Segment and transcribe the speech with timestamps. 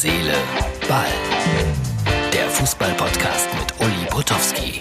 [0.00, 0.34] Seele,
[0.88, 1.08] Ball.
[2.32, 4.80] Der Fußball-Podcast mit Uli Potowski.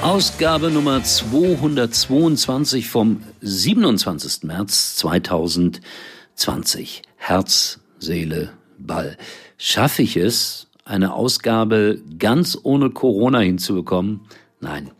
[0.00, 4.44] Ausgabe Nummer 222 vom 27.
[4.44, 7.02] März 2020.
[7.16, 9.18] Herz, Seele, Ball.
[9.58, 14.22] Schaffe ich es, eine Ausgabe ganz ohne Corona hinzubekommen?
[14.58, 14.90] Nein.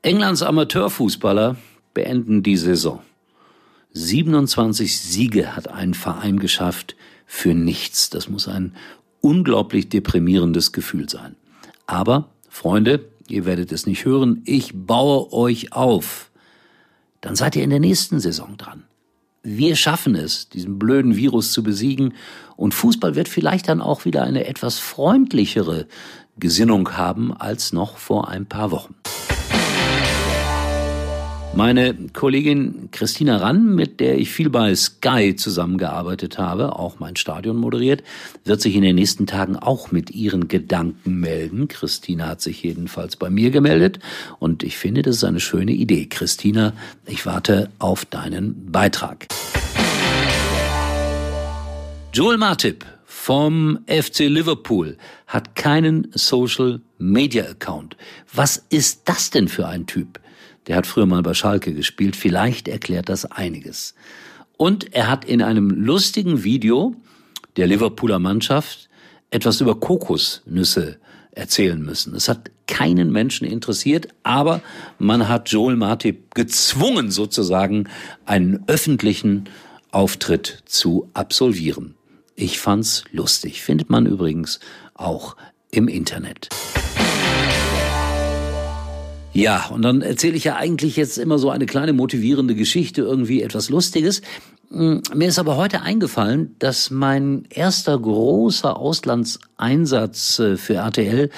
[0.00, 1.56] Englands Amateurfußballer
[1.92, 3.02] beenden die Saison.
[3.98, 6.94] 27 Siege hat ein Verein geschafft
[7.26, 8.10] für nichts.
[8.10, 8.74] Das muss ein
[9.20, 11.34] unglaublich deprimierendes Gefühl sein.
[11.86, 16.30] Aber, Freunde, ihr werdet es nicht hören, ich baue euch auf.
[17.20, 18.84] Dann seid ihr in der nächsten Saison dran.
[19.42, 22.14] Wir schaffen es, diesen blöden Virus zu besiegen
[22.56, 25.86] und Fußball wird vielleicht dann auch wieder eine etwas freundlichere
[26.38, 28.94] Gesinnung haben als noch vor ein paar Wochen.
[31.58, 37.56] Meine Kollegin Christina Rann, mit der ich viel bei Sky zusammengearbeitet habe, auch mein Stadion
[37.56, 38.04] moderiert,
[38.44, 41.66] wird sich in den nächsten Tagen auch mit ihren Gedanken melden.
[41.66, 43.98] Christina hat sich jedenfalls bei mir gemeldet
[44.38, 46.06] und ich finde, das ist eine schöne Idee.
[46.06, 46.74] Christina,
[47.06, 49.26] ich warte auf deinen Beitrag.
[52.12, 57.96] Joel Martip vom FC Liverpool hat keinen Social Media Account.
[58.32, 60.20] Was ist das denn für ein Typ?
[60.68, 62.14] Der hat früher mal bei Schalke gespielt.
[62.14, 63.94] Vielleicht erklärt das einiges.
[64.56, 66.94] Und er hat in einem lustigen Video
[67.56, 68.88] der Liverpooler Mannschaft
[69.30, 70.98] etwas über Kokosnüsse
[71.32, 72.14] erzählen müssen.
[72.14, 74.60] Es hat keinen Menschen interessiert, aber
[74.98, 77.88] man hat Joel Martip gezwungen, sozusagen
[78.26, 79.48] einen öffentlichen
[79.90, 81.94] Auftritt zu absolvieren.
[82.34, 83.62] Ich fand's lustig.
[83.62, 84.60] Findet man übrigens
[84.94, 85.36] auch
[85.70, 86.48] im Internet.
[89.38, 93.40] Ja, und dann erzähle ich ja eigentlich jetzt immer so eine kleine motivierende Geschichte, irgendwie
[93.42, 94.20] etwas Lustiges.
[94.72, 101.30] Hm, mir ist aber heute eingefallen, dass mein erster großer Auslandseinsatz äh, für RTL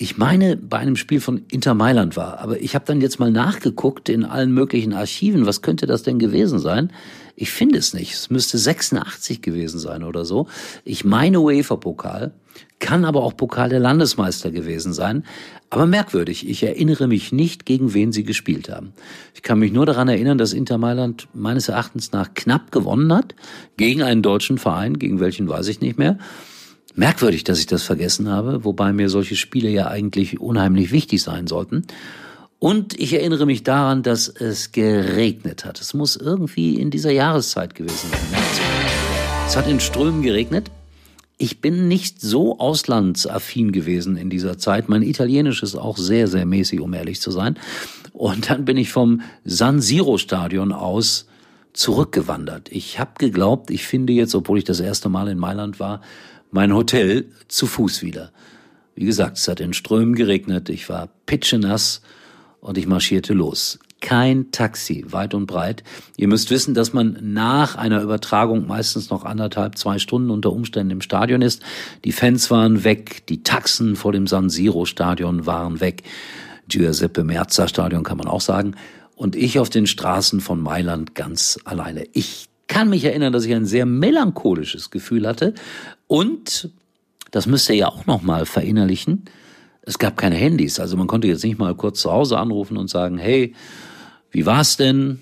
[0.00, 2.38] ich meine, bei einem Spiel von Inter Mailand war.
[2.38, 5.44] Aber ich habe dann jetzt mal nachgeguckt in allen möglichen Archiven.
[5.44, 6.92] Was könnte das denn gewesen sein?
[7.34, 8.14] Ich finde es nicht.
[8.14, 10.46] Es müsste 86 gewesen sein oder so.
[10.84, 12.32] Ich meine UEFA-Pokal,
[12.78, 15.24] kann aber auch Pokal der Landesmeister gewesen sein.
[15.68, 18.92] Aber merkwürdig, ich erinnere mich nicht, gegen wen sie gespielt haben.
[19.34, 23.34] Ich kann mich nur daran erinnern, dass Inter Mailand meines Erachtens nach knapp gewonnen hat.
[23.76, 26.18] Gegen einen deutschen Verein, gegen welchen weiß ich nicht mehr.
[26.98, 31.46] Merkwürdig, dass ich das vergessen habe, wobei mir solche Spiele ja eigentlich unheimlich wichtig sein
[31.46, 31.84] sollten.
[32.58, 35.80] Und ich erinnere mich daran, dass es geregnet hat.
[35.80, 38.40] Es muss irgendwie in dieser Jahreszeit gewesen sein.
[39.46, 40.72] Es hat in Strömen geregnet.
[41.36, 44.88] Ich bin nicht so auslandsaffin gewesen in dieser Zeit.
[44.88, 47.60] Mein Italienisch ist auch sehr, sehr mäßig, um ehrlich zu sein.
[48.12, 51.28] Und dann bin ich vom San Siro Stadion aus
[51.74, 52.70] zurückgewandert.
[52.72, 56.00] Ich habe geglaubt, ich finde jetzt, obwohl ich das erste Mal in Mailand war,
[56.50, 58.32] mein Hotel zu Fuß wieder.
[58.94, 62.02] Wie gesagt, es hat in Strömen geregnet, ich war pitschenass
[62.60, 63.78] und ich marschierte los.
[64.00, 65.82] Kein Taxi, weit und breit.
[66.16, 70.92] Ihr müsst wissen, dass man nach einer Übertragung meistens noch anderthalb, zwei Stunden unter Umständen
[70.92, 71.62] im Stadion ist.
[72.04, 76.04] Die Fans waren weg, die Taxen vor dem San Siro Stadion waren weg.
[76.68, 78.76] Giuseppe Merza Stadion kann man auch sagen.
[79.16, 82.04] Und ich auf den Straßen von Mailand ganz alleine.
[82.12, 85.52] Ich kann mich erinnern, dass ich ein sehr melancholisches Gefühl hatte
[86.06, 86.70] und
[87.32, 89.24] das müsst ihr ja auch noch mal verinnerlichen.
[89.82, 92.88] Es gab keine Handys, also man konnte jetzt nicht mal kurz zu Hause anrufen und
[92.88, 93.52] sagen, hey,
[94.30, 95.18] wie war's denn?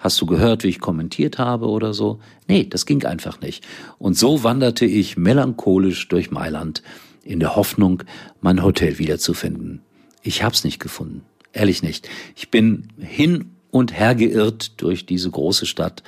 [0.00, 2.18] Hast du gehört, wie ich kommentiert habe oder so?
[2.48, 3.64] Nee, das ging einfach nicht.
[3.98, 6.82] Und so wanderte ich melancholisch durch Mailand
[7.22, 8.02] in der Hoffnung,
[8.40, 9.82] mein Hotel wiederzufinden.
[10.24, 11.22] Ich hab's nicht gefunden.
[11.52, 12.08] Ehrlich nicht.
[12.34, 16.02] Ich bin hin und her geirrt durch diese große Stadt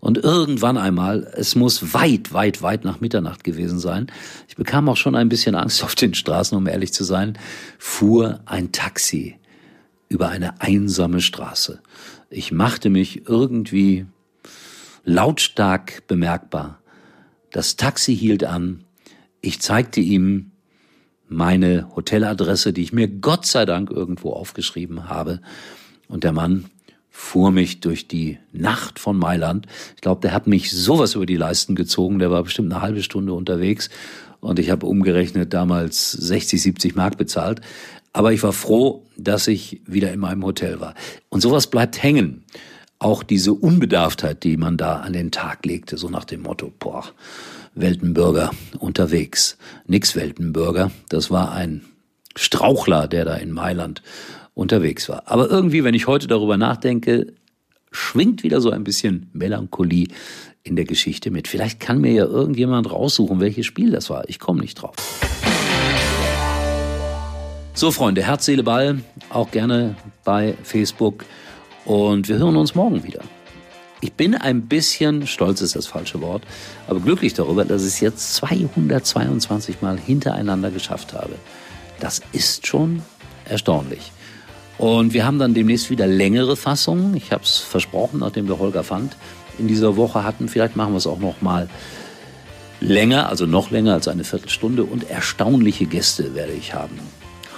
[0.00, 4.06] und irgendwann einmal, es muss weit, weit, weit nach Mitternacht gewesen sein,
[4.48, 7.38] ich bekam auch schon ein bisschen Angst auf den Straßen, um ehrlich zu sein,
[7.78, 9.36] fuhr ein Taxi
[10.08, 11.80] über eine einsame Straße.
[12.30, 14.06] Ich machte mich irgendwie
[15.04, 16.80] lautstark bemerkbar.
[17.50, 18.84] Das Taxi hielt an.
[19.40, 20.52] Ich zeigte ihm
[21.28, 25.40] meine Hoteladresse, die ich mir Gott sei Dank irgendwo aufgeschrieben habe.
[26.08, 26.66] Und der Mann
[27.18, 29.66] fuhr mich durch die Nacht von Mailand.
[29.96, 32.20] Ich glaube, der hat mich sowas über die Leisten gezogen.
[32.20, 33.90] Der war bestimmt eine halbe Stunde unterwegs
[34.40, 37.60] und ich habe umgerechnet damals 60, 70 Mark bezahlt.
[38.12, 40.94] Aber ich war froh, dass ich wieder in meinem Hotel war.
[41.28, 42.44] Und sowas bleibt hängen.
[43.00, 47.04] Auch diese Unbedarftheit, die man da an den Tag legte, so nach dem Motto, boah,
[47.74, 49.58] Weltenbürger unterwegs.
[49.86, 50.92] Nix Weltenbürger.
[51.08, 51.84] Das war ein
[52.36, 54.02] Strauchler, der da in Mailand
[54.58, 55.22] unterwegs war.
[55.26, 57.32] Aber irgendwie, wenn ich heute darüber nachdenke,
[57.92, 60.08] schwingt wieder so ein bisschen Melancholie
[60.64, 61.46] in der Geschichte mit.
[61.46, 64.28] Vielleicht kann mir ja irgendjemand raussuchen, welches Spiel das war.
[64.28, 64.96] Ich komme nicht drauf.
[67.72, 68.98] So, Freunde, Herz, Seele, Ball,
[69.30, 69.94] auch gerne
[70.24, 71.24] bei Facebook.
[71.84, 73.22] Und wir hören uns morgen wieder.
[74.00, 76.42] Ich bin ein bisschen, stolz ist das falsche Wort,
[76.88, 81.36] aber glücklich darüber, dass ich es jetzt 222 Mal hintereinander geschafft habe.
[82.00, 83.02] Das ist schon
[83.44, 84.12] erstaunlich.
[84.78, 87.14] Und wir haben dann demnächst wieder längere Fassungen.
[87.16, 89.16] Ich habe es versprochen, nachdem wir Holger Fand
[89.58, 90.48] in dieser Woche hatten.
[90.48, 91.68] Vielleicht machen wir es auch noch mal
[92.80, 94.84] länger, also noch länger als eine Viertelstunde.
[94.84, 96.98] Und erstaunliche Gäste werde ich haben.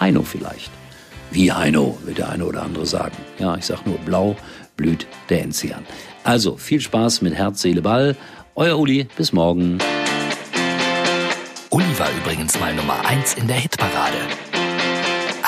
[0.01, 0.71] Heino vielleicht.
[1.31, 3.17] Wie Heino, wird der eine oder andere sagen.
[3.39, 4.37] Ja, ich sage nur, blau
[4.77, 5.85] blüht der Enzian.
[6.25, 8.17] Also viel Spaß mit Herz, Seele, Ball.
[8.55, 9.79] Euer Uli, bis morgen.
[11.71, 14.17] Uli war übrigens mal Nummer 1 in der Hitparade.